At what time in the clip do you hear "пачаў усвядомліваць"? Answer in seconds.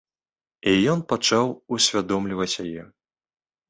1.13-2.53